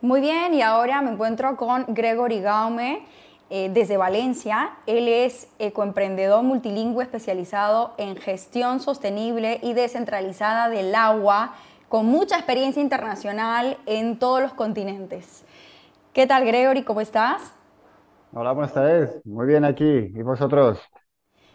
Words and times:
Muy 0.00 0.20
bien, 0.20 0.54
y 0.54 0.62
ahora 0.62 1.02
me 1.02 1.10
encuentro 1.10 1.56
con 1.56 1.84
Gregory 1.88 2.40
Gaume 2.40 3.04
eh, 3.50 3.68
desde 3.74 3.96
Valencia. 3.96 4.70
Él 4.86 5.08
es 5.08 5.48
ecoemprendedor 5.58 6.44
multilingüe 6.44 7.02
especializado 7.02 7.94
en 7.98 8.14
gestión 8.14 8.78
sostenible 8.78 9.58
y 9.60 9.72
descentralizada 9.72 10.68
del 10.68 10.94
agua, 10.94 11.54
con 11.88 12.06
mucha 12.06 12.36
experiencia 12.36 12.80
internacional 12.80 13.76
en 13.86 14.20
todos 14.20 14.40
los 14.40 14.52
continentes. 14.52 15.44
¿Qué 16.12 16.28
tal, 16.28 16.44
Gregory? 16.44 16.84
¿Cómo 16.84 17.00
estás? 17.00 17.52
Hola, 18.32 18.52
buenas 18.52 18.72
tardes. 18.72 19.20
Muy 19.24 19.46
bien 19.48 19.64
aquí. 19.64 20.12
¿Y 20.14 20.22
vosotros? 20.22 20.78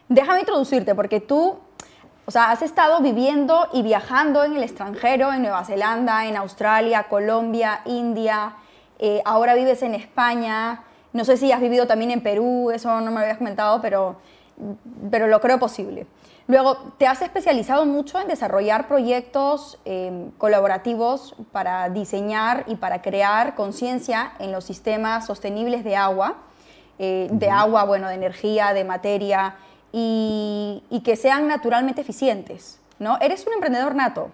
Déjame 0.10 0.42
introducirte 0.42 0.96
porque 0.96 1.22
tú 1.22 1.60
o 2.26 2.32
sea, 2.32 2.52
has 2.52 2.62
estado 2.62 3.02
viviendo 3.02 3.68
y 3.74 3.82
viajando 3.82 4.44
en 4.44 4.56
el 4.56 4.64
extranjero, 4.64 5.34
en 5.34 5.42
Nueva 5.42 5.66
Zelanda, 5.66 6.26
en 6.26 6.38
Australia, 6.38 7.04
Colombia, 7.10 7.82
India, 7.86 8.54
eh, 9.00 9.22
ahora 9.26 9.56
vives 9.56 9.82
en 9.84 9.96
España, 9.96 10.84
no 11.12 11.26
sé 11.26 11.38
si 11.38 11.52
has 11.52 11.60
vivido 11.60 11.86
también 11.86 12.12
en 12.12 12.22
Perú, 12.22 12.72
eso 12.72 13.02
no 13.02 13.12
me 13.12 13.18
lo 13.18 13.20
habías 13.20 13.38
comentado, 13.38 13.82
pero, 13.82 14.16
pero 15.12 15.28
lo 15.28 15.42
creo 15.42 15.60
posible. 15.60 16.08
Luego, 16.48 16.94
te 16.98 17.08
has 17.08 17.22
especializado 17.22 17.86
mucho 17.86 18.20
en 18.20 18.28
desarrollar 18.28 18.88
proyectos 18.88 19.80
em, 19.86 20.32
colaborativos 20.32 21.36
para 21.52 21.90
diseñar 21.90 22.66
y 22.68 22.76
para 22.76 23.02
crear 23.02 23.56
conciencia 23.56 24.34
en 24.40 24.52
los 24.52 24.66
sistemas 24.66 25.26
sostenibles 25.26 25.84
de 25.84 25.96
agua, 25.96 26.36
eh, 27.00 27.30
de 27.32 27.50
agua, 27.50 27.86
bueno, 27.86 28.10
de 28.10 28.16
energía, 28.16 28.74
de 28.74 28.84
materia, 28.84 29.56
y, 29.94 31.02
que 31.06 31.16
sean 31.16 31.48
naturalmente 31.48 32.02
eficientes, 32.02 32.82
¿no? 33.00 33.18
Eres 33.22 33.46
un 33.46 33.54
emprendedor 33.54 33.94
nato. 33.94 34.32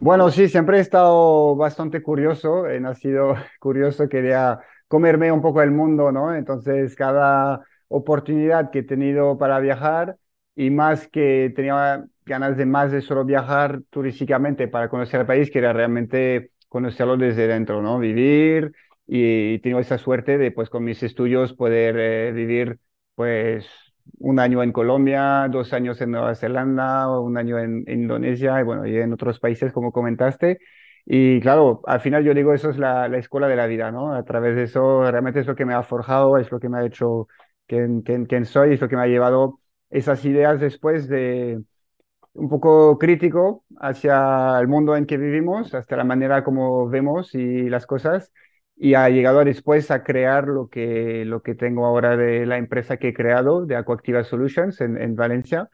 Bueno, 0.00 0.30
sí, 0.30 0.48
siempre 0.48 0.78
he 0.78 0.80
estado 0.80 1.54
bastante 1.56 2.02
curioso, 2.02 2.66
he 2.66 2.80
nacido 2.80 3.34
curioso, 3.60 4.08
quería 4.08 4.60
comerme 4.88 5.30
un 5.30 5.42
poco 5.42 5.60
el 5.60 5.70
mundo, 5.70 6.10
¿no? 6.10 6.34
Entonces, 6.34 6.96
cada 6.96 7.62
oportunidad 7.88 8.70
que 8.70 8.80
he 8.80 8.82
tenido 8.82 9.36
para 9.38 9.60
viajar 9.60 10.16
y 10.56 10.70
más 10.70 11.06
que 11.08 11.52
tenía 11.54 12.04
ganas 12.24 12.56
de 12.56 12.66
más 12.66 12.92
de 12.92 13.02
solo 13.02 13.24
viajar 13.24 13.80
turísticamente 13.90 14.68
para 14.68 14.88
conocer 14.88 15.20
el 15.20 15.26
país, 15.26 15.50
quería 15.50 15.72
realmente 15.72 16.52
conocerlo 16.68 17.16
desde 17.16 17.46
dentro, 17.46 17.82
¿no? 17.82 17.98
Vivir 17.98 18.72
y, 19.06 19.58
tengo 19.60 19.80
esa 19.80 19.98
suerte 19.98 20.38
de, 20.38 20.50
pues, 20.52 20.70
con 20.70 20.84
mis 20.84 21.02
estudios 21.02 21.54
poder 21.54 21.96
eh, 21.98 22.32
vivir, 22.32 22.78
pues, 23.14 23.66
un 24.18 24.38
año 24.40 24.62
en 24.62 24.72
Colombia, 24.72 25.48
dos 25.50 25.72
años 25.72 26.00
en 26.00 26.10
Nueva 26.12 26.34
Zelanda, 26.34 27.08
un 27.20 27.36
año 27.36 27.58
en, 27.58 27.84
Indonesia 27.88 28.60
y 28.60 28.64
bueno, 28.64 28.86
y 28.86 28.96
en 28.96 29.12
otros 29.12 29.40
países 29.40 29.72
como 29.72 29.92
comentaste. 29.92 30.58
Y 31.06 31.40
claro, 31.40 31.80
al 31.86 32.00
final 32.00 32.24
yo 32.24 32.34
digo, 32.34 32.52
eso 32.52 32.70
es 32.70 32.78
la, 32.78 33.06
escuela 33.16 33.48
de 33.48 33.56
la 33.56 33.66
vida, 33.66 33.90
¿no? 33.90 34.14
A 34.14 34.24
través 34.24 34.56
de 34.56 34.64
eso, 34.64 35.10
realmente 35.10 35.40
es 35.40 35.46
lo 35.46 35.56
que 35.56 35.64
me 35.64 35.74
ha 35.74 35.82
forjado, 35.82 36.36
es 36.38 36.50
lo 36.52 36.60
que 36.60 36.68
me 36.68 36.78
ha 36.78 36.84
hecho 36.86 37.28
quien, 37.66 38.02
quien, 38.02 38.44
soy, 38.44 38.74
es 38.74 38.80
lo 38.80 38.88
que 38.88 38.96
me 38.96 39.02
ha 39.02 39.06
llevado 39.06 39.60
esas 39.90 40.24
ideas 40.24 40.60
después 40.60 41.08
de 41.08 41.62
un 42.34 42.48
poco 42.48 42.98
crítico 42.98 43.64
hacia 43.80 44.58
el 44.60 44.68
mundo 44.68 44.96
en 44.96 45.06
que 45.06 45.16
vivimos, 45.18 45.74
hasta 45.74 45.96
la 45.96 46.04
manera 46.04 46.44
como 46.44 46.88
vemos 46.88 47.34
y 47.34 47.68
las 47.68 47.86
cosas 47.86 48.32
y 48.78 48.94
ha 48.94 49.08
llegado 49.10 49.44
después 49.44 49.90
a 49.90 50.04
crear 50.04 50.46
lo 50.48 50.68
que, 50.68 51.24
lo 51.24 51.42
que 51.42 51.54
tengo 51.54 51.86
ahora 51.86 52.16
de 52.16 52.46
la 52.46 52.58
empresa 52.58 52.96
que 52.96 53.08
he 53.08 53.14
creado, 53.14 53.66
de 53.66 53.76
Aquactiva 53.76 54.24
Solutions 54.24 54.80
en, 54.80 55.00
en 55.00 55.16
Valencia. 55.16 55.68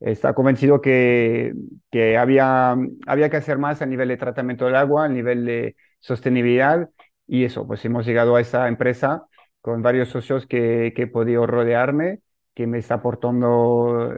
Está 0.00 0.32
convencido 0.34 0.80
que, 0.80 1.52
que 1.90 2.16
había, 2.18 2.76
había 3.06 3.30
que 3.30 3.36
hacer 3.36 3.58
más 3.58 3.82
a 3.82 3.86
nivel 3.86 4.08
de 4.08 4.16
tratamiento 4.16 4.66
del 4.66 4.76
agua, 4.76 5.04
a 5.06 5.08
nivel 5.08 5.44
de 5.44 5.76
sostenibilidad 6.00 6.88
y 7.26 7.44
eso, 7.44 7.66
pues 7.66 7.84
hemos 7.84 8.06
llegado 8.06 8.36
a 8.36 8.40
esa 8.40 8.66
empresa 8.68 9.24
con 9.60 9.82
varios 9.82 10.08
socios 10.08 10.46
que, 10.46 10.92
que 10.96 11.02
he 11.02 11.06
podido 11.06 11.46
rodearme, 11.46 12.20
que 12.54 12.66
me 12.66 12.78
está 12.78 12.94
aportando 12.94 14.14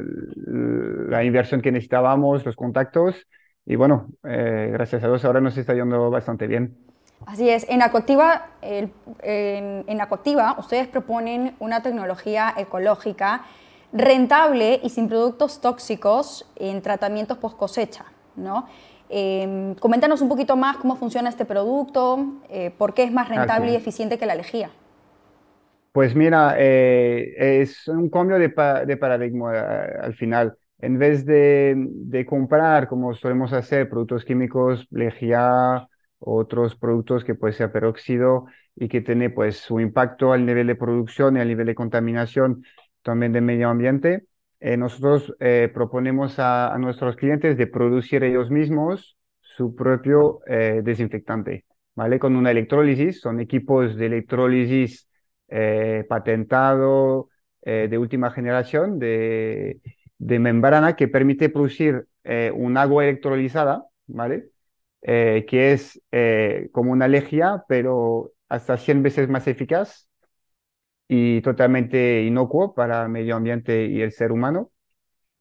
la 1.08 1.24
inversión 1.24 1.60
que 1.62 1.72
necesitábamos, 1.72 2.44
los 2.46 2.56
contactos 2.56 3.26
y 3.64 3.76
bueno, 3.76 4.08
eh, 4.24 4.70
gracias 4.72 5.04
a 5.04 5.08
Dios 5.08 5.24
ahora 5.24 5.40
nos 5.40 5.56
está 5.56 5.74
yendo 5.74 6.10
bastante 6.10 6.46
bien. 6.46 6.76
Así 7.26 7.48
es, 7.48 7.66
en 7.68 7.82
Acotiva, 7.82 8.46
en, 8.60 8.92
en 9.22 10.00
ustedes 10.58 10.88
proponen 10.88 11.54
una 11.60 11.82
tecnología 11.82 12.54
ecológica 12.56 13.42
rentable 13.92 14.80
y 14.82 14.88
sin 14.88 15.08
productos 15.08 15.60
tóxicos 15.60 16.46
en 16.56 16.82
tratamientos 16.82 17.38
post 17.38 17.56
cosecha, 17.56 18.04
¿no? 18.36 18.66
Em, 19.14 19.74
coméntanos 19.74 20.22
un 20.22 20.28
poquito 20.30 20.56
más 20.56 20.78
cómo 20.78 20.96
funciona 20.96 21.28
este 21.28 21.44
producto, 21.44 22.40
eh, 22.48 22.70
por 22.78 22.94
qué 22.94 23.02
es 23.02 23.12
más 23.12 23.28
rentable 23.28 23.72
y 23.72 23.76
eficiente 23.76 24.18
que 24.18 24.24
la 24.24 24.34
lejía. 24.34 24.70
Pues 25.92 26.14
mira, 26.14 26.54
eh, 26.56 27.60
es 27.60 27.86
un 27.88 28.08
cambio 28.08 28.38
de, 28.38 28.48
de 28.86 28.96
paradigma 28.96 29.54
eh, 29.54 29.98
al 30.02 30.14
final. 30.14 30.56
En 30.78 30.98
vez 30.98 31.26
de, 31.26 31.74
de, 31.76 32.24
comprar, 32.24 32.88
como 32.88 33.12
solemos 33.12 33.52
hacer, 33.52 33.90
productos 33.90 34.24
químicos, 34.24 34.86
lejía, 34.90 35.86
otros 36.24 36.76
productos 36.76 37.24
que 37.24 37.34
puede 37.34 37.52
ser 37.52 37.72
peróxido 37.72 38.46
y 38.76 38.88
que 38.88 39.00
tiene 39.00 39.30
pues 39.30 39.56
su 39.58 39.80
impacto 39.80 40.32
al 40.32 40.46
nivel 40.46 40.66
de 40.66 40.76
producción 40.76 41.36
y 41.36 41.40
al 41.40 41.48
nivel 41.48 41.66
de 41.66 41.74
contaminación 41.74 42.64
también 43.02 43.32
del 43.32 43.42
medio 43.42 43.68
ambiente. 43.68 44.26
Eh, 44.60 44.76
nosotros 44.76 45.34
eh, 45.40 45.70
proponemos 45.74 46.36
a, 46.38 46.76
nuestros 46.78 47.16
clientes 47.16 47.56
de 47.56 47.66
producir 47.66 48.22
ellos 48.22 48.50
mismos 48.50 49.18
su 49.40 49.74
propio 49.74 50.40
eh, 50.46 50.82
desinfectante, 50.84 51.64
¿vale? 51.94 52.18
Con 52.18 52.36
una 52.36 52.52
electrólisis, 52.52 53.20
son 53.20 53.40
equipos 53.40 53.96
de 53.96 54.06
electrólisis 54.06 55.08
patentado 56.08 57.28
de 57.62 57.98
última 57.98 58.30
generación 58.30 58.98
de, 58.98 59.82
de 60.16 60.38
membrana 60.38 60.96
que 60.96 61.08
permite 61.08 61.50
producir 61.50 62.06
un 62.54 62.78
agua 62.78 63.04
electrolizada, 63.04 63.84
¿vale? 64.06 64.48
Eh, 65.02 65.44
que 65.48 65.72
es 65.72 66.00
eh, 66.12 66.68
como 66.72 66.92
una 66.92 67.08
lejía, 67.08 67.64
pero 67.68 68.32
hasta 68.48 68.76
100 68.78 69.02
veces 69.02 69.28
más 69.28 69.48
eficaz 69.48 70.08
y 71.08 71.40
totalmente 71.42 72.22
inocuo 72.22 72.74
para 72.74 73.02
el 73.04 73.08
medio 73.08 73.36
ambiente 73.36 73.86
y 73.86 74.00
el 74.00 74.12
ser 74.12 74.32
humano, 74.32 74.70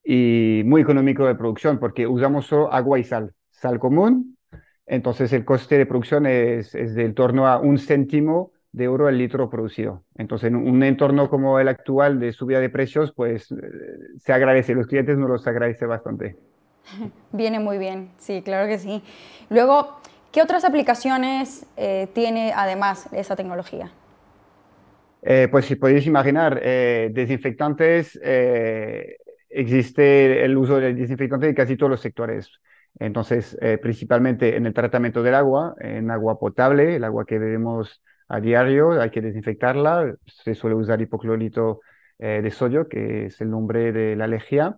y 0.03 0.63
muy 0.66 0.81
económico 0.81 1.25
de 1.25 1.35
producción, 1.35 1.79
porque 1.79 2.07
usamos 2.07 2.47
solo 2.47 2.73
agua 2.73 2.99
y 2.99 3.03
sal, 3.03 3.33
sal 3.51 3.79
común, 3.79 4.38
entonces 4.85 5.33
el 5.33 5.45
coste 5.45 5.78
de 5.78 5.85
producción 5.85 6.25
es, 6.25 6.75
es 6.75 6.95
de 6.95 7.09
torno 7.13 7.47
a 7.47 7.59
un 7.59 7.78
céntimo 7.79 8.51
de 8.72 8.85
euro 8.85 9.09
el 9.09 9.17
litro 9.17 9.49
producido. 9.49 10.05
Entonces, 10.16 10.49
en 10.49 10.55
un 10.55 10.83
entorno 10.83 11.29
como 11.29 11.59
el 11.59 11.67
actual 11.67 12.19
de 12.19 12.33
subida 12.33 12.59
de 12.59 12.69
precios, 12.69 13.13
pues 13.13 13.51
eh, 13.51 13.57
se 14.17 14.33
agradece, 14.33 14.75
los 14.75 14.88
clientes 14.88 15.17
nos 15.17 15.29
los 15.29 15.47
agradece 15.47 15.85
bastante. 15.85 16.38
Viene 17.31 17.59
muy 17.59 17.77
bien, 17.77 18.09
sí, 18.17 18.41
claro 18.41 18.67
que 18.67 18.77
sí. 18.77 19.01
Luego, 19.49 19.99
¿qué 20.31 20.41
otras 20.41 20.63
aplicaciones 20.63 21.65
eh, 21.77 22.07
tiene 22.13 22.53
además 22.55 23.07
esa 23.13 23.35
tecnología? 23.35 23.91
Eh, 25.23 25.47
pues 25.51 25.65
si 25.65 25.75
podéis 25.75 26.07
imaginar, 26.07 26.59
eh, 26.63 27.09
desinfectantes, 27.13 28.19
existe 29.49 30.43
el 30.43 30.57
uso 30.57 30.79
del 30.79 30.95
desinfectante 30.95 31.49
en 31.49 31.55
casi 31.55 31.77
todos 31.77 31.91
los 31.91 32.01
sectores. 32.01 32.49
Entonces, 32.99 33.57
principalmente 33.81 34.57
en 34.57 34.65
el 34.65 34.73
tratamiento 34.73 35.23
del 35.23 35.35
agua, 35.35 35.75
en 35.79 36.11
agua 36.11 36.39
potable, 36.39 36.95
el 36.95 37.03
agua 37.03 37.25
que 37.25 37.39
bebemos 37.39 38.01
a 38.27 38.39
diario, 38.39 38.99
hay 38.99 39.11
que 39.11 39.21
desinfectarla. 39.21 40.15
Se 40.25 40.55
suele 40.55 40.75
usar 40.75 41.01
hipoclorito 41.01 41.79
de 42.17 42.51
sodio, 42.51 42.87
que 42.89 43.27
es 43.27 43.39
el 43.41 43.49
nombre 43.49 43.91
de 43.91 44.15
la 44.15 44.27
lejía. 44.27 44.77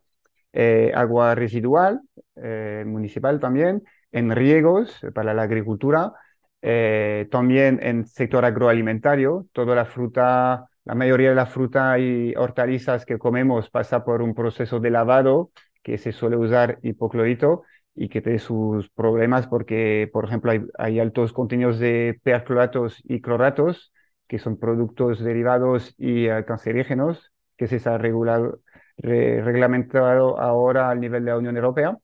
Eh, 0.55 0.91
agua 0.93 1.33
residual 1.33 2.01
eh, 2.35 2.83
municipal 2.85 3.39
también, 3.39 3.81
en 4.11 4.29
riegos 4.31 5.01
para 5.15 5.33
la 5.33 5.41
agricultura, 5.41 6.13
eh, 6.61 7.27
también 7.31 7.79
en 7.81 8.05
sector 8.05 8.45
agroalimentario, 8.45 9.47
toda 9.51 9.75
la 9.75 9.85
fruta, 9.85 10.67
la 10.85 10.95
mayoría 10.95 11.29
de 11.29 11.35
la 11.35 11.47
fruta 11.47 11.97
y 11.97 12.35
hortalizas 12.35 13.03
que 13.05 13.17
comemos 13.17 13.71
pasa 13.71 14.05
por 14.05 14.21
un 14.21 14.35
proceso 14.35 14.79
de 14.79 14.91
lavado 14.91 15.50
que 15.81 15.97
se 15.97 16.11
suele 16.11 16.38
usar 16.38 16.77
hipoclorito 16.83 17.63
y 17.95 18.09
que 18.09 18.21
tiene 18.21 18.38
sus 18.38 18.89
problemas 18.91 19.47
porque, 19.47 20.07
por 20.13 20.25
ejemplo, 20.25 20.51
hay, 20.77 20.99
altos 20.99 21.33
contenidos 21.33 21.79
de 21.79 22.19
percloratos 22.23 23.01
y 23.03 23.21
cloratos, 23.21 23.91
que 24.27 24.38
son 24.39 24.57
productos 24.59 25.19
derivados 25.19 25.95
y 25.97 26.27
cancerígenos, 26.45 27.31
que 27.57 27.67
se 27.67 27.77
está 27.77 27.97
regulado, 27.97 28.59
reglamentado 28.98 30.40
ahora 30.40 30.90
al 30.90 31.00
nivel 31.00 31.25
de 31.25 31.31
la 31.31 31.38
Unión 31.38 31.56
Europea. 31.56 31.98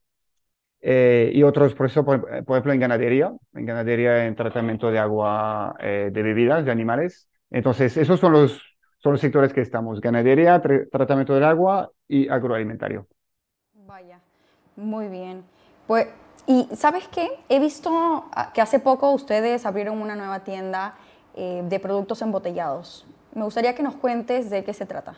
Eh, 0.82 1.32
y 1.34 1.44
otros 1.44 1.74
procesos, 1.74 2.06
por, 2.06 2.22
por, 2.46 2.56
ejemplo, 2.56 2.72
en 2.72 2.80
ganadería, 2.80 3.34
en 3.54 3.66
ganadería, 3.66 4.26
en 4.26 4.36
tratamiento 4.36 4.90
de 4.92 5.00
agua 5.00 5.76
eh, 5.80 6.10
de 6.12 6.24
bebidas 6.24 6.64
de 6.64 6.72
animales. 6.72 7.28
Entonces, 7.52 7.98
esos 7.98 8.20
son 8.20 8.32
los, 8.32 8.62
son 9.00 9.14
los 9.14 9.22
sectores 9.22 9.52
que 9.52 9.62
estamos, 9.62 10.00
ganadería, 10.00 10.62
tratamiento 10.92 11.34
del 11.34 11.44
agua 11.44 11.92
y 12.08 12.30
agroalimentario. 12.30 13.08
Vaya, 13.74 14.20
muy 14.78 15.08
bien. 15.10 15.44
Pues, 15.88 16.08
Y 16.48 16.68
sabes 16.76 17.08
qué? 17.10 17.28
He 17.50 17.60
visto 17.60 17.92
ah, 18.34 18.52
que 18.54 18.62
hace 18.62 18.80
poco 18.80 19.12
ustedes 19.12 19.66
abrieron 19.66 20.02
una 20.02 20.16
nueva 20.16 20.40
tienda 20.44 20.96
eh, 21.36 21.62
de 21.68 21.80
productos 21.80 22.22
embotellados. 22.22 23.06
Me 23.36 23.44
gustaría 23.44 23.76
que 23.76 23.84
nos 23.84 23.96
cuentes 23.96 24.50
de 24.50 24.64
qué 24.64 24.74
se 24.74 24.86
trata. 24.86 25.16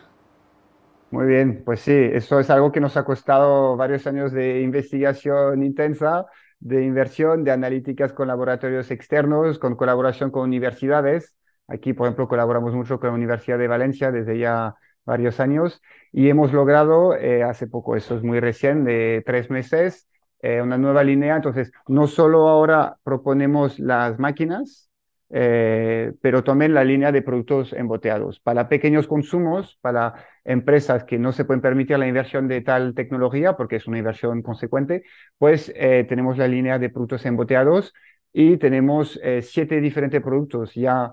Muy 1.12 1.26
bien, 1.26 1.62
pues 1.64 1.80
sí, 1.80 1.92
eso 1.92 2.40
es 2.40 2.48
algo 2.48 2.72
que 2.72 2.80
nos 2.80 2.96
ha 2.96 3.04
costado 3.04 3.76
varios 3.76 4.06
años 4.06 4.32
de 4.32 4.62
investigación 4.62 5.62
intensa, 5.62 6.24
de 6.58 6.84
inversión, 6.84 7.44
de 7.44 7.50
analíticas 7.50 8.14
con 8.14 8.28
laboratorios 8.28 8.90
externos, 8.90 9.58
con 9.58 9.76
colaboración 9.76 10.30
con 10.30 10.44
universidades. 10.44 11.36
Aquí, 11.68 11.92
por 11.92 12.06
ejemplo, 12.06 12.28
colaboramos 12.28 12.72
mucho 12.74 12.98
con 12.98 13.10
la 13.10 13.14
Universidad 13.16 13.58
de 13.58 13.68
Valencia 13.68 14.10
desde 14.10 14.38
ya 14.38 14.74
varios 15.04 15.38
años 15.38 15.82
y 16.12 16.30
hemos 16.30 16.52
logrado 16.54 17.14
eh, 17.14 17.42
hace 17.42 17.66
poco, 17.66 17.94
eso 17.96 18.16
es 18.16 18.22
muy 18.22 18.40
recién, 18.40 18.84
de 18.84 19.22
tres 19.26 19.50
meses, 19.50 20.08
eh, 20.40 20.62
una 20.62 20.78
nueva 20.78 21.04
línea. 21.04 21.36
Entonces, 21.36 21.72
no 21.88 22.06
solo 22.06 22.48
ahora 22.48 22.96
proponemos 23.04 23.78
las 23.78 24.18
máquinas, 24.18 24.88
eh, 25.34 26.12
pero 26.20 26.44
también 26.44 26.74
la 26.74 26.84
línea 26.84 27.10
de 27.10 27.22
productos 27.22 27.72
emboteados. 27.72 28.38
Para 28.38 28.68
pequeños 28.68 29.06
consumos, 29.06 29.78
para 29.80 30.14
empresas 30.44 31.04
que 31.04 31.18
no 31.18 31.32
se 31.32 31.46
pueden 31.46 31.62
permitir 31.62 31.98
la 31.98 32.06
inversión 32.06 32.48
de 32.48 32.60
tal 32.60 32.94
tecnología, 32.94 33.56
porque 33.56 33.76
es 33.76 33.86
una 33.86 33.98
inversión 33.98 34.42
consecuente, 34.42 35.04
pues 35.38 35.72
eh, 35.74 36.04
tenemos 36.06 36.36
la 36.36 36.48
línea 36.48 36.78
de 36.78 36.90
productos 36.90 37.24
emboteados 37.24 37.94
y 38.30 38.58
tenemos 38.58 39.18
eh, 39.22 39.40
siete 39.40 39.80
diferentes 39.80 40.20
productos 40.22 40.74
ya 40.74 41.12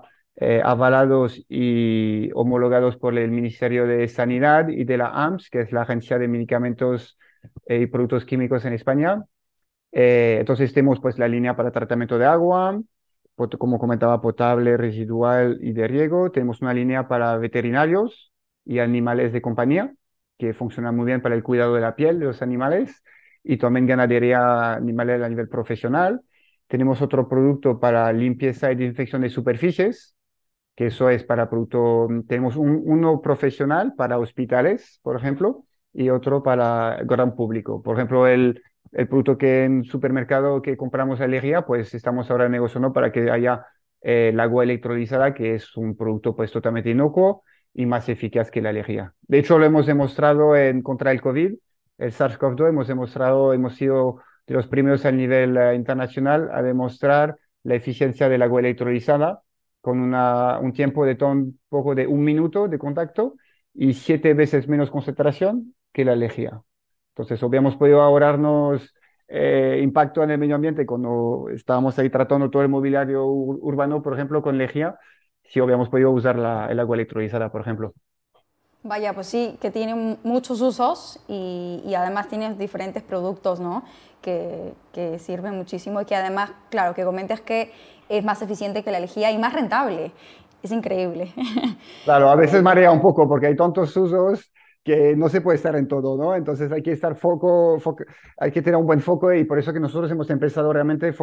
avalados 0.64 1.44
y 1.50 2.30
homologados 2.32 2.96
por 2.96 3.18
el 3.18 3.30
Ministerio 3.30 3.86
de 3.86 4.08
Sanidad 4.08 4.68
y 4.68 4.84
de 4.84 4.96
la 4.96 5.08
AMS, 5.08 5.50
que 5.50 5.60
es 5.60 5.70
la 5.72 5.82
Agencia 5.82 6.18
de 6.18 6.28
Medicamentos 6.28 7.18
y 7.66 7.84
Productos 7.86 8.24
Químicos 8.24 8.64
en 8.64 8.72
España. 8.72 9.22
entonces 9.92 10.72
tenemos 10.72 10.98
pues 11.00 11.18
la 11.18 11.28
línea 11.28 11.56
para 11.56 11.70
tratamiento 11.70 12.16
de 12.16 12.24
agua, 12.24 12.80
como 13.58 13.78
comentaba, 13.78 14.20
potable, 14.20 14.76
residual 14.76 15.58
y 15.62 15.72
de 15.72 15.88
riego. 15.88 16.30
Tenemos 16.30 16.60
una 16.62 16.74
línea 16.74 17.08
para 17.08 17.36
veterinarios 17.38 18.32
y 18.64 18.78
animales 18.78 19.32
de 19.32 19.42
compañía, 19.42 19.94
que 20.38 20.54
funciona 20.54 20.92
muy 20.92 21.06
bien 21.06 21.22
para 21.22 21.34
el 21.34 21.42
cuidado 21.42 21.74
de 21.74 21.80
la 21.80 21.96
piel 21.96 22.18
de 22.18 22.26
los 22.26 22.42
animales 22.42 23.02
y 23.42 23.56
también 23.56 23.86
ganadería 23.86 24.74
animal 24.74 25.22
a 25.22 25.28
nivel 25.28 25.48
profesional. 25.48 26.20
Tenemos 26.66 27.02
otro 27.02 27.28
producto 27.28 27.80
para 27.80 28.12
limpieza 28.12 28.70
y 28.70 28.76
desinfección 28.76 29.22
de 29.22 29.30
superficies, 29.30 30.14
que 30.76 30.86
eso 30.86 31.10
es 31.10 31.24
para 31.24 31.50
producto, 31.50 32.08
tenemos 32.28 32.56
uno 32.56 33.20
profesional 33.20 33.94
para 33.96 34.18
hospitales, 34.18 35.00
por 35.02 35.16
ejemplo, 35.16 35.64
y 35.92 36.10
otro 36.10 36.42
para 36.42 37.00
gran 37.04 37.34
público. 37.34 37.82
Por 37.82 37.96
ejemplo, 37.96 38.26
el, 38.26 38.62
el 38.92 39.08
producto 39.08 39.38
que 39.38 39.64
en 39.64 39.84
supermercado 39.84 40.62
que 40.62 40.76
compramos 40.76 41.20
alergia, 41.20 41.66
pues 41.66 41.94
estamos 41.94 42.30
ahora 42.30 42.48
negociando 42.48 42.92
para 42.92 43.12
que 43.12 43.30
haya 43.30 43.66
eh, 44.02 44.30
el 44.32 44.40
agua 44.40 44.64
electrolizada, 44.64 45.34
que 45.34 45.54
es 45.54 45.76
un 45.76 45.96
producto 45.96 46.34
pues 46.34 46.50
totalmente 46.52 46.90
inocuo 46.90 47.44
y 47.72 47.86
más 47.86 48.08
eficaz 48.08 48.50
que 48.50 48.60
la 48.60 48.70
alergia. 48.70 49.14
De 49.22 49.38
hecho, 49.38 49.58
lo 49.58 49.64
hemos 49.64 49.86
demostrado 49.86 50.56
en 50.56 50.82
contra 50.82 51.12
el 51.12 51.20
COVID, 51.20 51.54
el 51.98 52.12
SARS-CoV-2, 52.12 52.68
hemos 52.68 52.88
demostrado, 52.88 53.52
hemos 53.52 53.74
sido 53.76 54.22
de 54.46 54.54
los 54.54 54.66
primeros 54.66 55.04
a 55.04 55.12
nivel 55.12 55.56
eh, 55.56 55.74
internacional 55.74 56.50
a 56.52 56.62
demostrar 56.62 57.36
la 57.62 57.74
eficiencia 57.74 58.28
del 58.28 58.42
agua 58.42 58.60
electrolizada 58.60 59.42
con 59.80 60.00
una, 60.00 60.58
un 60.58 60.72
tiempo 60.72 61.04
de 61.06 61.16
un 61.24 61.58
poco 61.68 61.94
de 61.94 62.06
un 62.06 62.22
minuto 62.22 62.68
de 62.68 62.78
contacto 62.78 63.36
y 63.74 63.94
siete 63.94 64.34
veces 64.34 64.68
menos 64.68 64.90
concentración 64.90 65.74
que 65.92 66.04
la 66.04 66.12
alergia. 66.12 66.62
Entonces, 67.10 67.42
hubiéramos 67.42 67.76
podido 67.76 68.00
ahorrarnos 68.00 68.94
eh, 69.28 69.80
impacto 69.82 70.22
en 70.22 70.30
el 70.30 70.38
medio 70.38 70.56
ambiente 70.56 70.84
cuando 70.84 71.46
estábamos 71.54 71.98
ahí 71.98 72.10
tratando 72.10 72.50
todo 72.50 72.62
el 72.62 72.68
mobiliario 72.68 73.24
urbano, 73.26 74.02
por 74.02 74.14
ejemplo, 74.14 74.42
con 74.42 74.58
lejía, 74.58 74.96
si 75.44 75.60
hubiéramos 75.60 75.88
podido 75.88 76.10
usar 76.10 76.36
el 76.36 76.80
agua 76.80 76.96
electrolizada, 76.96 77.50
por 77.50 77.60
ejemplo. 77.60 77.92
Vaya, 78.82 79.12
pues 79.12 79.26
sí, 79.26 79.58
que 79.60 79.70
tiene 79.70 80.18
muchos 80.24 80.60
usos 80.62 81.20
y, 81.28 81.92
además 81.94 82.28
tiene 82.28 82.54
diferentes 82.54 83.02
productos, 83.02 83.60
¿no? 83.60 83.84
Que, 84.22 84.72
que, 84.92 85.18
sirven 85.18 85.54
muchísimo 85.56 86.00
y 86.00 86.06
que 86.06 86.16
además, 86.16 86.52
claro, 86.70 86.94
que 86.94 87.04
comentas 87.04 87.40
que 87.40 87.72
es 88.08 88.24
más 88.24 88.40
eficiente 88.42 88.82
que 88.82 88.90
la 88.90 89.00
lejía 89.00 89.30
y 89.30 89.38
más 89.38 89.52
rentable. 89.52 90.12
Es 90.62 90.72
increíble. 90.72 91.32
Claro, 92.04 92.30
a 92.30 92.34
veces 92.34 92.62
marea 92.62 92.90
un 92.90 93.00
poco 93.00 93.28
porque 93.28 93.46
hay 93.46 93.56
tantos 93.56 93.94
usos 93.94 94.50
que 94.82 95.14
no 95.16 95.28
se 95.28 95.40
puede 95.40 95.56
estar 95.56 95.76
en 95.76 95.88
todo, 95.88 96.16
¿no? 96.16 96.34
Entonces 96.34 96.72
hay 96.72 96.82
que 96.82 96.92
estar 96.92 97.14
foco, 97.16 97.78
hay 98.38 98.50
que 98.50 98.62
tener 98.62 98.78
un 98.78 98.86
buen 98.86 99.00
foco 99.00 99.32
y 99.32 99.44
por 99.44 99.58
eso 99.58 99.72
que 99.72 99.80
nosotros 99.80 100.10
hemos 100.10 100.30
empezado 100.30 100.72
realmente 100.72 101.14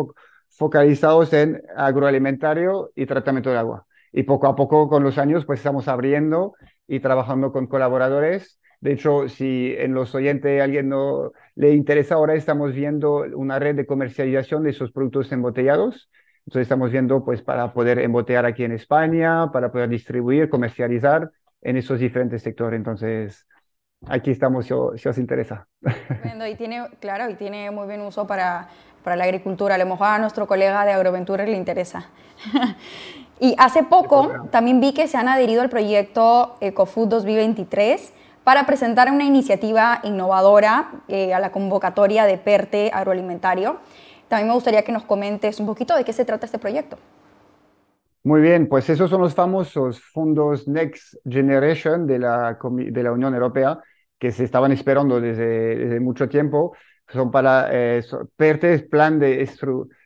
focalizados 0.50 1.34
en 1.34 1.62
agroalimentario 1.76 2.92
y 2.96 3.06
tratamiento 3.06 3.50
de 3.50 3.58
agua. 3.58 3.86
Y 4.12 4.24
poco 4.24 4.48
a 4.48 4.56
poco 4.56 4.88
con 4.90 5.04
los 5.04 5.18
años 5.18 5.46
pues 5.46 5.60
estamos 5.60 5.88
abriendo 5.88 6.54
y 6.88 7.00
trabajando 7.00 7.52
con 7.52 7.68
colaboradores. 7.68 8.60
De 8.80 8.94
hecho, 8.94 9.28
si 9.28 9.74
en 9.78 9.94
los 9.94 10.14
oyentes 10.14 10.62
alguien 10.62 10.90
no 10.90 11.32
le 11.56 11.74
interesa, 11.74 12.16
ahora 12.16 12.36
estamos 12.36 12.74
viendo 12.74 13.26
una 13.36 13.58
red 13.58 13.76
de 13.76 13.88
comercialización 13.88 14.64
de 14.64 14.70
esos 14.70 14.92
productos 14.92 15.32
embotellados. 15.32 16.10
Entonces 16.46 16.62
estamos 16.62 16.92
viendo 16.92 17.26
pues 17.26 17.42
para 17.42 17.74
poder 17.74 18.00
embotellar 18.00 18.46
aquí 18.46 18.64
en 18.64 18.72
España, 18.72 19.52
para 19.52 19.72
poder 19.72 19.90
distribuir, 19.90 20.48
comercializar 20.48 21.32
en 21.62 21.78
esos 21.78 22.00
diferentes 22.00 22.42
sectores. 22.42 22.78
Entonces, 22.78 23.46
aquí 24.08 24.32
estamos 24.32 24.66
si, 24.66 24.74
os 24.74 25.18
interesa. 25.18 25.68
Y 26.50 26.56
tiene, 26.56 26.88
claro, 27.02 27.30
y 27.30 27.36
tiene 27.36 27.72
muy 27.72 27.88
bien 27.88 28.02
uso 28.02 28.26
para, 28.26 28.70
para 29.04 29.16
la 29.16 29.26
agricultura. 29.26 29.76
A 29.76 29.78
lo 29.78 29.86
mejor 29.86 30.08
a 30.08 30.20
nuestro 30.20 30.48
colega 30.48 30.86
de 30.86 30.94
Agroventura 30.94 31.46
le 31.46 31.58
interesa. 31.58 32.10
y 33.40 33.56
hace 33.58 33.84
poco 33.84 34.48
también 34.52 34.80
vi 34.80 34.94
que 34.94 35.08
se 35.08 35.18
han 35.18 35.28
adherido 35.28 35.62
al 35.62 35.70
proyecto 35.70 36.58
EcoFood 36.62 37.10
2023 37.10 38.14
para 38.44 38.66
presentar 38.66 39.12
una 39.12 39.26
iniciativa 39.26 40.00
innovadora 40.04 40.92
eh, 41.10 41.34
a 41.34 41.40
la 41.40 41.52
convocatoria 41.52 42.26
de 42.26 42.38
PERTE 42.38 42.92
agroalimentario. 42.94 43.78
También 44.30 44.48
me 44.48 44.54
gustaría 44.54 44.84
que 44.84 44.94
nos 44.94 45.04
comentes 45.04 45.60
un 45.60 45.66
poquito 45.66 45.96
de 45.98 46.06
qué 46.06 46.14
se 46.14 46.24
trata 46.24 46.46
este 46.46 46.58
proyecto. 46.58 46.98
Muy 48.24 48.42
bien, 48.42 48.68
pues 48.68 48.90
esos 48.90 49.10
son 49.10 49.22
los 49.22 49.34
famosos 49.34 50.02
fondos 50.02 50.68
Next 50.68 51.16
Generation 51.26 52.06
de 52.06 52.20
la, 52.20 52.58
de 52.62 53.04
la 53.04 53.12
Unión 53.14 53.34
Europea 53.34 53.80
que 54.20 54.32
se 54.32 54.44
estaban 54.44 54.72
esperando 54.72 55.22
desde, 55.22 56.00
mucho 56.00 56.28
tiempo. 56.28 56.76
Son 57.08 57.32
para 57.32 57.70
eh, 57.72 58.04
PERTE 58.36 58.80
plan 58.80 59.20
de 59.20 59.48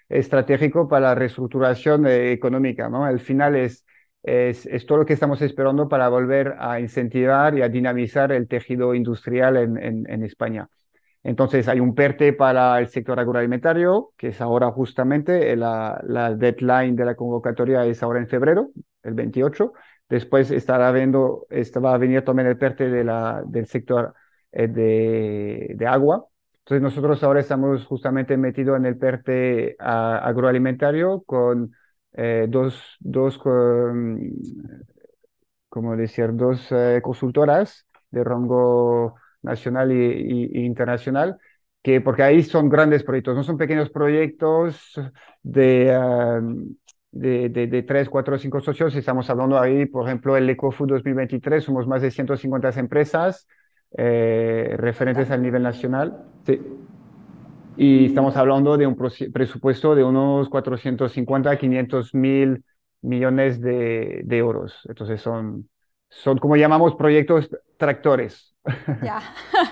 estratégico 0.10 0.88
para 0.88 1.08
la 1.10 1.16
reestructuración 1.16 2.06
eh, 2.06 2.32
económica. 2.32 2.90
¿no? 2.90 3.06
Al 3.06 3.20
final 3.20 3.56
es, 3.56 3.86
es, 4.22 4.66
es, 4.68 4.86
todo 4.86 5.00
lo 5.00 5.06
que 5.06 5.14
estamos 5.14 5.42
esperando 5.42 5.90
para 5.90 6.10
volver 6.10 6.56
a 6.60 6.80
incentivar 6.80 7.58
y 7.58 7.64
a 7.64 7.70
dinamizar 7.70 8.32
el 8.32 8.48
tejido 8.48 8.94
industrial 8.94 9.58
en, 9.58 9.78
en, 9.82 10.10
en 10.10 10.24
España. 10.24 10.70
Entonces 11.24 11.68
hay 11.68 11.80
un 11.80 11.94
PERTE 11.94 12.34
para 12.34 12.80
el 12.80 12.88
sector 12.88 13.20
agroalimentario, 13.20 14.12
que 14.18 14.30
es 14.30 14.42
ahora 14.42 14.72
justamente 14.72 15.56
la, 15.56 16.02
deadline 16.38 16.96
de 16.96 17.06
la 17.06 17.16
convocatoria 17.16 17.86
es 17.86 18.02
ahora 18.02 18.20
en 18.20 18.28
febrero, 18.28 18.72
el 19.04 19.14
28. 19.14 19.74
Después 20.10 20.52
estará 20.52 20.92
viendo, 20.92 21.46
va 21.84 21.94
a 21.94 21.98
venir 21.98 22.24
también 22.24 22.48
el 22.48 22.58
PERTE 22.58 22.90
de 22.90 23.04
la, 23.04 23.44
del 23.46 23.68
sector 23.68 24.14
eh, 24.52 24.68
de, 24.68 25.74
de, 25.76 25.88
agua. 25.88 26.26
Entonces 26.60 26.82
nosotros 26.82 27.24
ahora 27.24 27.40
estamos 27.40 27.86
justamente 27.86 28.36
metidos 28.36 28.78
en 28.78 28.86
el 28.86 28.98
PERTE 28.98 29.76
agroalimentario 29.80 31.22
con 31.24 31.72
eh, 32.14 32.48
dos, 32.50 32.98
dos, 33.00 33.38
como 35.70 35.96
decir, 35.96 36.34
dos 36.34 36.68
eh, 36.72 37.00
consultoras 37.02 37.88
de 38.10 38.24
rango 38.24 39.16
nacional 39.42 39.92
y, 39.92 40.66
internacional, 40.66 41.38
que 41.82 42.02
porque 42.02 42.24
ahí 42.24 42.44
son 42.44 42.70
grandes 42.70 43.04
proyectos, 43.04 43.36
no 43.36 43.44
son 43.44 43.58
pequeños 43.58 43.90
proyectos 43.90 44.94
de, 45.42 45.88
de, 47.12 47.50
de, 47.50 47.84
3, 47.84 48.10
4, 48.10 48.38
5 48.38 48.62
socios, 48.62 48.96
estamos 48.96 49.30
hablando 49.30 49.60
ahí, 49.60 49.86
por 49.86 50.06
ejemplo, 50.06 50.38
el 50.38 50.50
EcoFood 50.50 50.90
2023, 50.90 51.64
somos 51.64 51.88
más 51.88 52.02
de 52.02 52.12
150 52.12 52.70
empresas 52.80 53.48
eh, 53.98 54.76
referentes 54.78 55.30
a 55.32 55.38
nivel 55.38 55.64
nacional. 55.64 56.24
Sí. 56.46 56.60
Y 57.78 58.06
estamos 58.06 58.36
hablando 58.36 58.78
de 58.78 58.86
un 58.86 58.96
presupuesto 58.96 59.96
de 59.96 60.04
unos 60.04 60.50
450 60.50 61.58
500 61.58 62.14
mil 62.14 62.64
millones 63.02 63.62
de, 63.62 64.22
de 64.24 64.38
euros. 64.38 64.82
Entonces 64.88 65.22
son, 65.22 65.70
son 66.10 66.38
como 66.38 66.56
llamamos 66.58 66.96
proyectos 66.96 67.50
tractores. 67.78 68.51
Ya, 69.02 69.22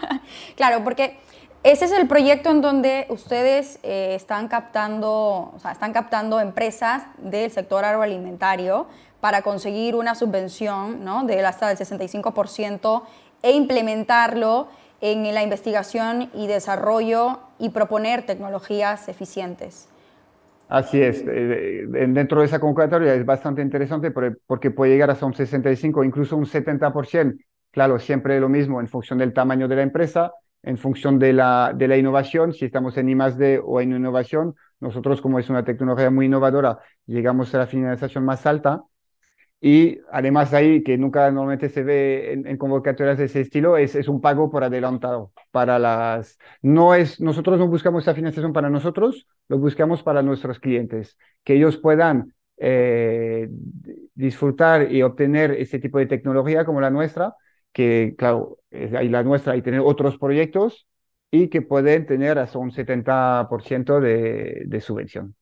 claro, 0.55 0.84
porque 0.84 1.19
ese 1.63 1.86
es 1.86 1.91
el 1.91 2.08
proyecto 2.08 2.50
en 2.50 2.62
donde 2.62 3.05
ustedes 3.10 3.79
eh, 3.84 4.15
están, 4.15 4.48
captando, 4.48 5.51
o 5.53 5.60
sea, 5.60 5.72
están 5.72 5.93
captando 5.93 6.39
empresas 6.39 7.03
del 7.17 7.51
sector 7.51 7.86
agroalimentario 7.86 8.88
para 9.19 9.41
conseguir 9.41 9.96
una 9.96 10.15
subvención 10.15 11.03
¿no? 11.03 11.25
del 11.25 11.46
hasta 11.46 11.67
del 11.67 11.77
65% 11.77 13.03
e 13.43 13.51
implementarlo 13.51 14.67
en 15.01 15.34
la 15.34 15.43
investigación 15.43 16.29
y 16.34 16.48
desarrollo 16.48 17.39
y 17.58 17.69
proponer 17.69 18.25
tecnologías 18.25 19.08
eficientes. 19.08 19.88
Así 20.67 21.01
es, 21.01 21.24
eh, 21.27 21.86
dentro 21.88 22.41
de 22.41 22.46
esa 22.46 22.60
convocatoria 22.60 23.15
es 23.15 23.25
bastante 23.25 23.62
interesante 23.62 24.12
porque 24.12 24.72
puede 24.72 24.91
llegar 24.91 25.10
hasta 25.10 25.25
un 25.25 25.34
65, 25.34 26.03
incluso 26.03 26.38
un 26.38 26.46
70%. 26.46 27.38
Claro, 27.72 28.00
siempre 28.00 28.40
lo 28.40 28.50
mismo 28.50 28.80
en 28.80 28.88
función 28.88 29.20
del 29.20 29.34
tamaño 29.34 29.68
de 29.68 29.76
la 29.76 29.84
empresa, 29.84 30.34
en 30.64 30.78
función 30.78 31.20
de 31.20 31.34
la, 31.34 31.74
de 31.76 31.88
la 31.88 31.98
innovación, 31.98 32.54
si 32.54 32.66
estamos 32.66 32.98
en 32.98 33.10
I+D 33.10 33.62
o 33.64 33.80
en 33.80 33.94
innovación, 33.94 34.56
nosotros 34.80 35.22
como 35.22 35.40
es 35.40 35.50
una 35.50 35.64
tecnología 35.64 36.10
muy 36.10 36.26
innovadora, 36.26 36.80
llegamos 37.06 37.54
a 37.54 37.60
la 37.60 37.68
finalización 37.68 38.26
más 38.26 38.46
alta. 38.46 38.84
Y 39.62 40.00
además 40.12 40.54
ahí, 40.54 40.84
que 40.84 40.98
nunca 40.98 41.30
normalmente 41.32 41.68
se 41.68 41.84
ve 41.84 42.32
en, 42.32 42.58
convocatorias 42.58 43.18
de 43.18 43.26
ese 43.26 43.42
estilo, 43.42 43.76
es, 43.76 43.94
es, 43.94 44.08
un 44.08 44.22
pago 44.22 44.50
por 44.50 44.64
adelantado 44.64 45.34
para 45.52 45.78
las... 45.78 46.38
No 46.62 46.96
es, 46.96 47.20
nosotros 47.20 47.60
no 47.60 47.68
buscamos 47.68 48.04
esa 48.04 48.16
financiación 48.16 48.54
para 48.54 48.70
nosotros, 48.70 49.28
lo 49.50 49.58
buscamos 49.58 50.02
para 50.02 50.24
nuestros 50.24 50.60
clientes, 50.60 51.18
que 51.44 51.56
ellos 51.56 51.76
puedan 51.76 52.34
eh, 52.58 53.50
disfrutar 54.16 54.92
y 54.92 55.02
obtener 55.02 55.52
ese 55.52 55.80
tipo 55.80 55.98
de 55.98 56.06
tecnología 56.06 56.64
como 56.64 56.80
la 56.80 56.90
nuestra, 56.90 57.36
que 57.74 58.16
claro, 58.18 58.60
hay 58.72 59.10
la 59.10 59.24
nuestra 59.24 59.56
y 59.56 59.62
tener 59.62 59.82
otros 59.82 60.18
proyectos 60.18 60.88
y 61.32 61.50
que 61.50 61.62
pueden 61.62 62.06
tener 62.06 62.40
hasta 62.40 62.60
un 62.60 62.72
70% 62.72 64.00
de, 64.00 64.64
de 64.66 64.82
subvención. 64.82 65.36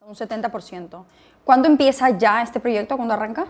Un 0.00 0.16
70%. 0.16 1.06
¿Cuándo 1.44 1.68
empieza 1.68 2.10
ya 2.18 2.42
este 2.42 2.58
proyecto? 2.60 2.96
¿Cuándo 2.96 3.14
arranca? 3.14 3.46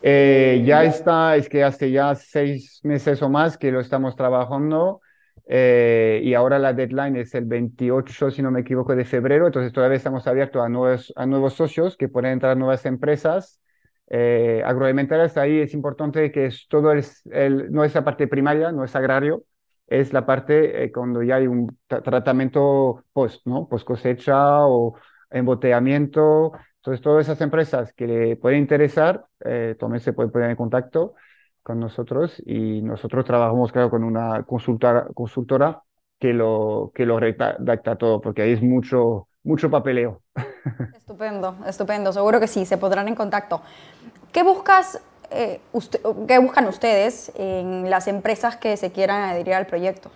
Eh, 0.00 0.62
ya 0.64 0.84
está, 0.84 1.36
es 1.36 1.48
que 1.48 1.64
hace 1.64 1.90
ya 1.90 2.14
seis 2.14 2.80
meses 2.84 3.20
o 3.22 3.28
más 3.28 3.58
que 3.58 3.72
lo 3.72 3.80
estamos 3.80 4.14
trabajando 4.14 5.00
eh, 5.48 6.20
y 6.22 6.34
ahora 6.34 6.58
la 6.60 6.72
deadline 6.72 7.16
es 7.16 7.34
el 7.34 7.46
28, 7.46 8.30
si 8.30 8.40
no 8.42 8.50
me 8.52 8.60
equivoco, 8.60 8.94
de 8.94 9.04
febrero, 9.04 9.46
entonces 9.46 9.72
todavía 9.72 9.96
estamos 9.96 10.26
abiertos 10.28 10.62
a 10.62 10.68
nuevos, 10.68 11.12
a 11.16 11.26
nuevos 11.26 11.54
socios 11.54 11.96
que 11.96 12.08
pueden 12.08 12.32
entrar 12.32 12.56
nuevas 12.56 12.86
empresas 12.86 13.60
eh, 14.10 14.62
agroalimentarias. 14.64 15.36
Ahí 15.36 15.60
es 15.60 15.74
importante 15.74 16.32
que 16.32 16.46
es 16.46 16.66
todo 16.68 16.92
el, 16.92 17.04
no 17.70 17.84
es 17.84 17.94
la 17.94 18.04
parte 18.04 18.26
primaria, 18.28 18.72
no 18.72 18.84
es 18.84 18.94
agrario, 18.96 19.44
es 19.86 20.12
la 20.12 20.26
parte 20.26 20.84
eh, 20.84 20.92
cuando 20.92 21.22
ya 21.22 21.36
hay 21.36 21.46
un 21.46 21.78
tratamiento 21.86 23.04
post, 23.12 23.46
¿no? 23.46 23.68
Post 23.68 23.86
cosecha 23.86 24.66
o 24.66 24.96
emboteamiento. 25.30 26.52
Entonces, 26.76 27.02
todas 27.02 27.26
esas 27.26 27.40
empresas 27.40 27.92
que 27.94 28.06
le 28.06 28.36
pueden 28.36 28.60
interesar, 28.60 29.26
eh, 29.44 29.76
también 29.78 30.00
se 30.00 30.12
pueden 30.12 30.30
poner 30.30 30.50
en 30.50 30.56
contacto 30.56 31.14
con 31.62 31.80
nosotros 31.80 32.42
y 32.46 32.82
nosotros 32.82 33.24
trabajamos, 33.24 33.72
claro, 33.72 33.90
con 33.90 34.04
una 34.04 34.42
consultora, 34.44 35.06
consultora 35.14 35.82
que 36.18 36.32
lo, 36.32 36.92
que 36.94 37.06
lo 37.06 37.20
redacta 37.20 37.96
todo, 37.96 38.20
porque 38.20 38.42
ahí 38.42 38.52
es 38.52 38.62
mucho, 38.62 39.28
mucho 39.48 39.70
papeleo. 39.70 40.22
Estupendo, 40.96 41.56
estupendo, 41.66 42.12
seguro 42.12 42.38
que 42.38 42.46
sí, 42.46 42.66
se 42.66 42.76
podrán 42.76 43.08
en 43.08 43.14
contacto. 43.14 43.62
¿Qué 44.32 44.42
buscas, 44.42 45.00
eh, 45.30 45.60
qué 46.28 46.38
buscan 46.38 46.66
ustedes 46.68 47.32
en 47.36 47.90
las 47.90 48.06
empresas 48.08 48.56
que 48.56 48.76
se 48.76 48.92
quieran 48.92 49.22
adherir 49.22 49.54
al 49.54 49.66
proyecto? 49.66 50.10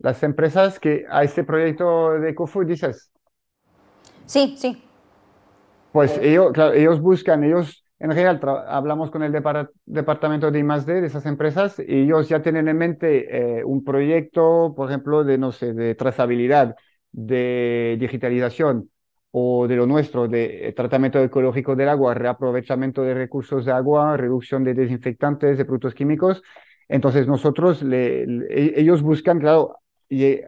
las 0.00 0.22
empresas 0.22 0.80
que 0.80 1.04
a 1.08 1.22
este 1.22 1.44
proyecto 1.44 2.18
de 2.18 2.34
CoFood 2.34 2.66
dices. 2.66 3.12
Sí, 4.26 4.56
sí. 4.58 4.82
Pues 5.92 6.18
ellos, 6.18 6.52
ellos 6.74 7.00
buscan, 7.00 7.44
ellos 7.44 7.84
en 7.98 8.12
general 8.12 8.40
hablamos 8.68 9.10
con 9.10 9.22
el 9.22 9.32
departamento 9.32 10.50
de 10.50 10.60
I+D 10.60 11.00
de 11.00 11.06
esas 11.06 11.26
empresas 11.26 11.78
y 11.78 12.04
ellos 12.04 12.28
ya 12.28 12.40
tienen 12.40 12.68
en 12.68 12.78
mente 12.78 13.58
eh, 13.58 13.64
un 13.64 13.84
proyecto, 13.84 14.72
por 14.74 14.88
ejemplo, 14.88 15.22
de, 15.22 15.36
no 15.36 15.52
sé, 15.52 15.74
de 15.74 15.94
trazabilidad, 15.94 16.76
de 17.12 17.96
digitalización 17.98 18.90
o 19.32 19.68
de 19.68 19.76
lo 19.76 19.86
nuestro, 19.86 20.28
de 20.28 20.68
eh, 20.68 20.72
tratamiento 20.72 21.22
ecológico 21.22 21.76
del 21.76 21.88
agua, 21.88 22.14
reaprovechamiento 22.14 23.02
de 23.02 23.14
recursos 23.14 23.64
de 23.64 23.72
agua, 23.72 24.16
reducción 24.16 24.64
de 24.64 24.74
desinfectantes, 24.74 25.56
de 25.56 25.64
productos 25.64 25.94
químicos. 25.94 26.42
Entonces 26.88 27.28
nosotros, 27.28 27.82
e, 27.82 28.26
ellos 28.76 29.02
buscan, 29.02 29.38
claro, 29.38 29.76
eh, 30.08 30.44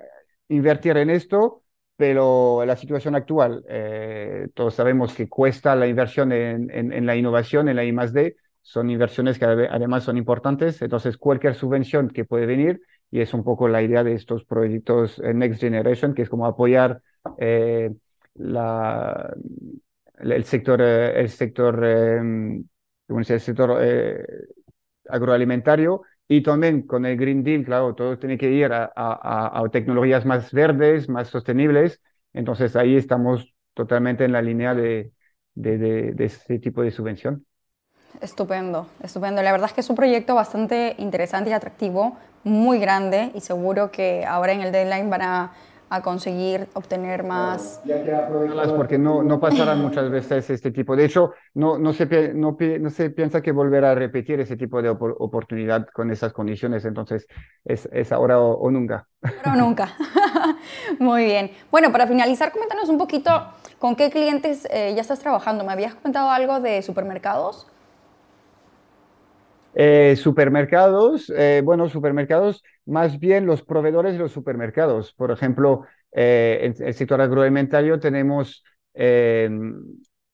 invertir 0.49 0.97
en 0.97 1.11
esto, 1.11 1.62
pero 1.97 2.64
la 2.66 2.75
situación 2.75 3.14
actual, 3.14 3.64
eh, 3.69 4.49
todos 4.54 4.75
sabemos 4.75 5.14
que 5.14 5.28
cuesta 5.28 5.76
la 5.76 5.87
inversión 5.87 6.33
en, 6.33 6.69
en, 6.71 7.07
la 7.07 7.14
innovación, 7.14 7.69
en 7.69 7.76
la 7.76 7.85
I+.D., 7.85 8.37
son 8.61 8.90
inversiones 8.90 9.38
que 9.38 9.45
además 9.45 10.04
son 10.04 10.16
importantes, 10.16 10.83
entonces 10.83 11.16
cualquier 11.16 11.54
subvención 11.54 12.09
que 12.09 12.25
puede 12.25 12.47
venir, 12.47 12.81
y 13.12 13.21
es 13.21 13.33
un 13.35 13.45
poco 13.45 13.69
la 13.69 13.83
idea 13.83 14.02
de 14.02 14.14
estos 14.14 14.45
proyectos 14.45 15.21
Next 15.21 15.61
Generation, 15.61 16.14
que 16.14 16.23
es 16.23 16.28
como 16.28 16.47
apoyar 16.47 17.00
eh, 17.38 17.92
la, 18.35 19.33
el 20.19 20.45
sector, 20.45 20.81
el 20.83 21.28
sector, 21.28 21.85
el 21.85 22.64
sector 23.40 23.78
agroalimentario, 25.09 26.02
y 26.28 26.42
también 26.42 26.83
con 26.87 27.04
el 27.07 27.16
Green 27.16 27.42
Deal, 27.45 27.64
claro, 27.64 27.95
todo 27.95 28.19
tiene 28.19 28.38
que 28.38 28.50
ir 28.50 28.73
a, 28.73 28.90
a, 28.95 29.69
tecnologías 29.71 30.25
más 30.25 30.52
verdes, 30.52 31.09
más 31.09 31.28
sostenibles. 31.28 32.00
Entonces 32.33 32.75
ahí 32.76 32.97
estamos 32.97 33.54
totalmente 33.75 34.25
en 34.25 34.33
la 34.33 34.40
línea 34.42 34.75
de, 34.75 35.12
de, 35.54 35.78
de, 36.14 36.25
ese 36.25 36.59
tipo 36.59 36.83
de 36.83 36.90
subvención. 36.90 37.47
Estupendo, 38.21 38.87
estupendo. 39.02 39.42
La 39.42 39.52
verdad 39.52 39.69
es 39.69 39.75
que 39.75 39.81
es 39.81 39.90
un 39.90 39.97
proyecto 39.97 40.35
bastante 40.35 40.95
interesante 40.99 41.50
y 41.50 41.52
atractivo, 41.52 42.16
muy 42.45 42.78
grande 42.78 43.31
y 43.35 43.40
seguro 43.40 43.90
que 43.90 44.25
ahora 44.26 44.52
en 44.52 44.61
el 44.61 44.73
deadline 44.73 45.11
van 45.11 45.23
a 45.23 45.52
a 45.92 46.00
conseguir 46.00 46.69
obtener 46.73 47.23
más. 47.23 47.83
Ya 47.85 48.02
que 48.02 48.14
aprovecharlas 48.14 48.73
porque 48.73 48.97
no, 48.97 49.23
no 49.23 49.38
pasarán 49.38 49.83
muchas 49.83 50.11
veces 50.11 50.49
este 50.49 50.71
tipo. 50.71 50.97
De 50.97 51.04
hecho, 51.04 51.33
no, 51.52 51.76
no, 51.76 51.92
se, 51.92 52.33
no, 52.33 52.57
no 52.59 52.90
se 52.90 53.11
piensa 53.11 53.42
que 53.42 53.52
volverá 53.52 53.90
a 53.90 53.95
repetir 53.95 54.40
ese 54.40 54.57
tipo 54.57 54.81
de 54.81 54.88
oportunidad 54.88 55.87
con 55.92 56.11
esas 56.11 56.33
condiciones. 56.33 56.87
Entonces, 56.87 57.26
es, 57.66 57.90
es 57.92 58.11
ahora 58.11 58.40
o, 58.40 58.71
nunca. 58.71 59.07
Ahora 59.45 59.52
o 59.52 59.57
nunca. 59.57 59.95
Muy 60.99 61.26
bien. 61.26 61.50
Bueno, 61.71 61.92
para 61.92 62.07
finalizar, 62.07 62.52
coméntanos 62.52 62.88
un 62.88 62.97
poquito 62.97 63.49
con 63.78 63.95
qué 63.95 64.09
clientes 64.11 64.66
eh, 64.71 64.95
ya 64.95 65.02
estás 65.02 65.21
trabajando. 65.21 65.62
¿Me 65.62 65.75
habías 65.75 65.95
comentado 65.95 66.31
algo 66.31 66.61
de 66.61 66.81
supermercados? 66.81 67.66
Eh, 69.75 70.17
supermercados, 70.17 71.33
eh, 71.35 71.62
bueno, 71.64 71.88
supermercados, 71.88 72.62
más 72.85 73.19
bien 73.19 73.47
los 73.47 73.62
proveedores 73.62 74.12
de 74.14 74.19
los 74.19 74.33
supermercados. 74.33 75.14
Por 75.14 75.31
ejemplo, 75.31 75.85
eh, 76.12 76.61
en 76.76 76.87
el 76.87 76.95
sector 76.95 77.21
agroalimentario 77.21 77.99
tenemos 77.99 78.64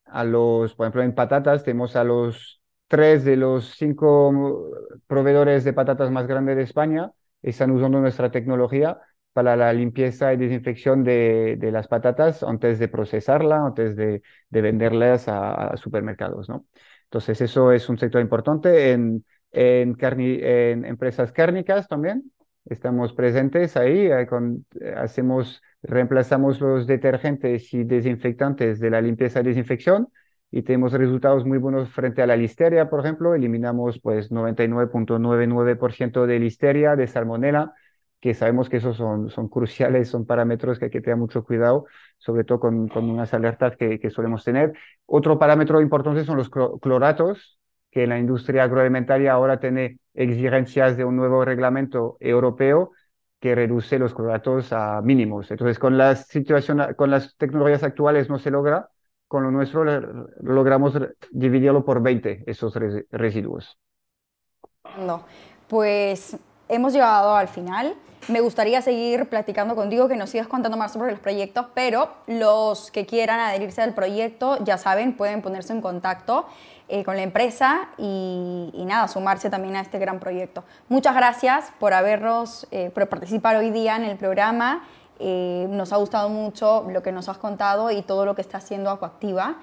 a 0.07 0.25
los, 0.25 0.75
por 0.75 0.87
ejemplo, 0.87 1.03
en 1.03 1.15
patatas, 1.15 1.65
tenemos 1.65 1.97
a 1.97 2.05
los 2.05 2.61
tres 2.89 3.25
de 3.25 3.37
los 3.37 3.75
cinco 3.77 4.71
proveedores 5.07 5.65
de 5.65 5.73
patatas 5.73 6.11
más 6.11 6.27
grandes 6.27 6.57
de 6.57 6.63
España. 6.63 7.13
Están 7.43 7.71
usando 7.71 8.01
nuestra 8.01 8.31
tecnología 8.31 8.99
para 9.33 9.55
la 9.57 9.73
limpieza 9.73 10.33
y 10.33 10.37
desinfección 10.37 11.05
de, 11.05 11.57
de 11.59 11.71
las 11.71 11.87
patatas 11.87 12.43
antes 12.43 12.79
de 12.79 12.89
procesarla, 12.89 13.65
antes 13.67 13.95
de, 13.97 14.23
de 14.51 14.61
venderlas 14.63 15.29
a, 15.29 15.53
a 15.73 15.77
supermercados, 15.77 16.49
¿no? 16.49 16.65
Entonces, 17.09 17.41
eso 17.41 17.73
es 17.73 17.89
un 17.89 17.99
sector 17.99 18.21
importante. 18.21 18.93
En, 18.93 19.25
en, 19.51 19.97
empresas 20.85 21.33
cárnicas 21.33 21.89
también 21.89 22.31
estamos 22.67 23.15
presentes 23.15 23.77
ahí, 23.77 24.07
eh, 24.07 24.27
con, 24.27 24.67
eh, 24.81 24.95
hacemos, 24.97 25.63
reemplazamos 25.83 26.61
los 26.61 26.87
detergentes 26.87 27.73
y 27.73 27.85
desinfectantes 27.85 28.79
de 28.79 28.91
la 28.91 29.01
limpieza 29.01 29.41
y 29.41 29.45
desinfección 29.45 30.09
y 30.51 30.63
tenemos 30.63 30.93
resultados 30.93 31.45
muy 31.45 31.59
buenos 31.59 31.91
frente 31.91 32.23
a 32.23 32.27
la 32.27 32.37
listeria, 32.37 32.89
por 32.89 33.01
ejemplo, 33.01 33.35
eliminamos 33.35 34.01
pues 34.01 34.31
99.99% 34.31 36.27
de 36.27 36.39
listeria, 36.39 36.97
de 36.97 37.07
salmonela, 37.07 37.75
que 38.21 38.35
sabemos 38.35 38.69
que 38.69 38.79
esos 38.79 38.97
son, 38.97 39.31
son 39.31 39.49
cruciales, 39.49 40.09
son 40.09 40.27
parámetros 40.27 40.79
que 40.79 40.87
hay 40.87 40.91
que 40.91 41.01
tener 41.01 41.17
mucho 41.17 41.45
cuidado, 41.45 41.87
sobre 42.19 42.45
todo 42.45 42.61
con, 42.61 42.89
con 42.89 43.09
unas 43.09 43.33
alertas 43.35 43.77
que, 43.77 44.01
que, 44.01 44.11
solemos 44.11 44.45
tener. 44.45 44.73
Otro 45.07 45.39
parámetro 45.39 45.81
importante 45.81 46.25
son 46.25 46.37
los 46.37 46.51
cloratos, 46.51 47.59
que 47.91 48.07
la 48.07 48.19
industria 48.19 48.65
agroalimentaria 48.65 49.33
ahora 49.33 49.61
tiene 49.61 49.99
exigencias 50.15 50.97
de 50.97 51.05
un 51.05 51.17
nuevo 51.17 51.45
reglamento 51.45 52.17
europeo 52.21 52.91
que 53.41 53.55
reduce 53.55 53.99
los 53.99 54.15
cloratos 54.15 54.73
a 54.73 55.01
mínimos. 55.01 55.51
Entonces, 55.51 55.79
con 55.79 55.97
la 55.97 56.17
situación, 56.17 56.95
con 56.97 57.11
las 57.11 57.37
tecnologías 57.37 57.85
actuales 57.85 58.29
no 58.29 58.39
se 58.39 58.51
logra, 58.51 58.89
con 59.29 59.45
lo 59.45 59.51
nuestro 59.51 59.85
logramos 60.41 60.99
dividirlo 61.31 61.85
por 61.85 62.03
20, 62.03 62.45
esos 62.47 62.75
residuos. 63.11 63.79
No, 64.99 65.25
pues 65.69 66.39
hemos 66.69 66.93
llegado 66.93 67.35
al 67.35 67.49
final. 67.49 67.95
Me 68.29 68.41
gustaría 68.41 68.83
seguir 68.83 69.29
platicando 69.29 69.75
contigo, 69.75 70.07
que 70.07 70.17
nos 70.17 70.31
sigas 70.31 70.49
contando 70.49 70.77
más 70.77 70.93
sobre 70.93 71.11
los 71.13 71.21
proyectos, 71.21 71.67
pero 71.75 72.11
los 72.27 72.91
que 72.91 73.07
quieran 73.07 73.41
adherirse 73.41 73.81
al 73.81 73.95
proyecto, 73.95 74.63
ya 74.65 74.77
saben, 74.77 75.17
pueden 75.17 75.41
ponerse 75.41 75.73
en 75.73 75.81
contacto 75.81 76.47
eh, 76.91 77.05
con 77.05 77.17
la 77.17 77.23
empresa 77.23 77.89
y, 77.97 78.71
nada, 78.87 79.09
sumarse 79.09 79.51
también 79.51 79.77
a 79.77 79.81
este 79.81 79.99
gran 79.99 80.21
proyecto. 80.21 80.65
Muchas 80.89 81.15
gracias 81.15 81.73
por 81.79 81.95
habernos, 81.95 82.67
eh, 82.71 82.91
por 82.95 83.09
participar 83.09 83.57
hoy 83.57 83.71
día 83.71 83.97
en 83.97 84.05
el 84.05 84.17
programa. 84.17 84.85
Eh, 85.21 85.67
nos 85.71 85.93
ha 85.93 85.97
gustado 85.97 86.29
mucho 86.29 86.87
lo 86.91 87.03
que 87.03 87.13
nos 87.13 87.29
has 87.29 87.39
contado 87.39 87.91
y 87.91 88.03
todo 88.03 88.25
lo 88.25 88.35
que 88.35 88.43
está 88.43 88.59
haciendo 88.59 88.91
Acuactiva. 88.91 89.57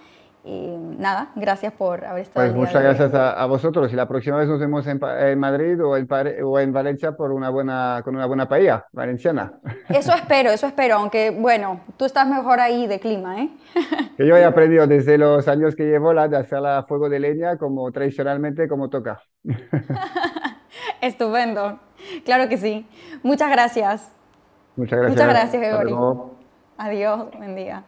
Y 0.47 0.77
nada, 0.99 1.31
gracias 1.35 1.73
por 1.73 2.05
haber 2.05 2.21
estado. 2.21 2.45
Pues 2.45 2.55
muchas 2.55 2.83
gracias 2.83 3.11
a, 3.15 3.43
vosotros 3.47 3.91
y 3.91 3.95
la 3.95 4.07
próxima 4.07 4.37
vez 4.37 4.47
nos 4.47 4.59
vemos 4.59 4.85
en, 4.85 4.99
Madrid 5.39 5.83
o 5.83 5.97
en, 5.97 6.07
o 6.43 6.59
en, 6.59 6.71
Valencia 6.71 7.13
por 7.13 7.31
una 7.31 7.49
buena, 7.49 8.01
con 8.03 8.15
una 8.15 8.27
buena 8.27 8.47
paella 8.47 8.85
valenciana. 8.91 9.53
Eso 9.89 10.13
espero, 10.13 10.51
eso 10.51 10.67
espero, 10.67 10.97
aunque 10.97 11.31
bueno, 11.31 11.81
tú 11.97 12.05
estás 12.05 12.27
mejor 12.27 12.59
ahí 12.59 12.85
de 12.85 12.99
clima, 12.99 13.41
¿eh? 13.41 13.49
Que 14.17 14.27
yo 14.27 14.37
he 14.37 14.43
aprendido 14.43 14.85
desde 14.85 15.17
los 15.17 15.47
años 15.47 15.75
que 15.75 15.83
llevo 15.83 16.13
la 16.13 16.27
de 16.27 16.37
hacerla 16.37 16.77
a 16.77 16.83
fuego 16.83 17.09
de 17.09 17.19
leña 17.19 17.57
como 17.57 17.91
tradicionalmente 17.91 18.67
como 18.67 18.89
toca. 18.89 19.21
Estupendo, 21.01 21.79
claro 22.23 22.47
que 22.49 22.57
sí. 22.57 22.87
Muchas 23.23 23.49
gracias. 23.49 24.11
Muchas 24.75 24.99
gracias. 24.99 25.11
Muchas 25.11 25.27
gracias, 25.27 25.61
Gregorio. 25.61 26.31
Adiós, 26.77 27.29
buen 27.35 27.55
día. 27.55 27.83